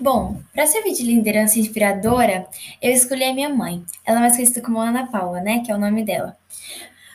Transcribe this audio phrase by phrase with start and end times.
[0.00, 2.46] Bom, para servir de liderança inspiradora,
[2.82, 3.84] eu escolhi a minha mãe.
[4.04, 5.62] Ela é mais conhecida como Ana Paula, né?
[5.64, 6.36] Que é o nome dela.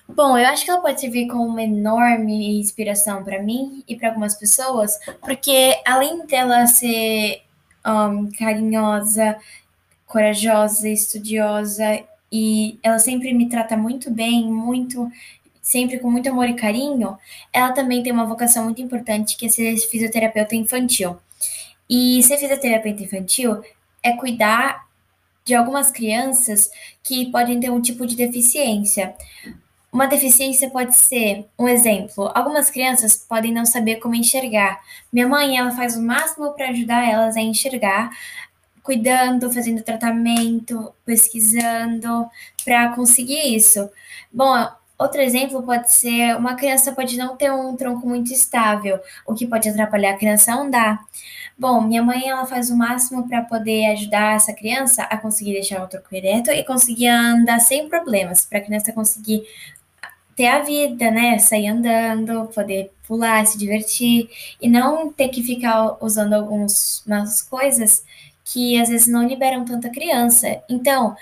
[0.07, 4.09] Bom, eu acho que ela pode servir como uma enorme inspiração para mim e para
[4.09, 7.43] algumas pessoas, porque além dela ser
[7.85, 9.37] um, carinhosa,
[10.07, 15.11] corajosa, estudiosa e ela sempre me trata muito bem, muito
[15.61, 17.15] sempre com muito amor e carinho,
[17.53, 21.17] ela também tem uma vocação muito importante que é ser fisioterapeuta infantil.
[21.89, 23.63] E ser fisioterapeuta infantil
[24.03, 24.87] é cuidar
[25.43, 26.69] de algumas crianças
[27.03, 29.15] que podem ter um tipo de deficiência.
[29.91, 34.79] Uma deficiência pode ser, um exemplo, algumas crianças podem não saber como enxergar.
[35.11, 38.11] Minha mãe, ela faz o máximo para ajudar elas a enxergar,
[38.83, 42.29] cuidando, fazendo tratamento, pesquisando
[42.63, 43.89] para conseguir isso.
[44.31, 44.67] Bom,
[44.99, 49.47] outro exemplo pode ser uma criança pode não ter um tronco muito estável, o que
[49.47, 50.99] pode atrapalhar a criança a andar.
[51.57, 55.83] Bom, minha mãe ela faz o máximo para poder ajudar essa criança a conseguir deixar
[55.83, 59.43] o tronco ereto e conseguir andar sem problemas, para a criança conseguir
[60.35, 61.37] ter a vida, né?
[61.37, 64.29] Sair andando, poder pular, se divertir
[64.61, 67.03] e não ter que ficar usando algumas
[67.49, 68.05] coisas
[68.45, 70.63] que às vezes não liberam tanta criança.
[70.69, 71.15] Então,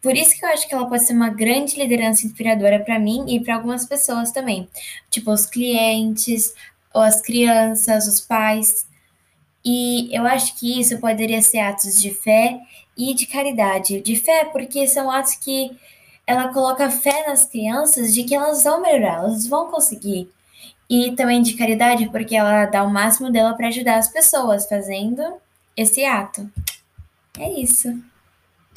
[0.00, 3.24] por isso que eu acho que ela pode ser uma grande liderança inspiradora para mim
[3.28, 4.68] e para algumas pessoas também,
[5.10, 6.54] tipo os clientes,
[6.94, 8.86] ou as crianças, os pais.
[9.64, 12.60] E eu acho que isso poderia ser atos de fé
[12.96, 14.00] e de caridade.
[14.00, 15.76] De fé, porque são atos que
[16.26, 20.30] ela coloca fé nas crianças de que elas vão melhorar, elas vão conseguir.
[20.88, 25.22] E também de caridade, porque ela dá o máximo dela para ajudar as pessoas fazendo
[25.76, 26.50] esse ato.
[27.38, 28.02] É isso.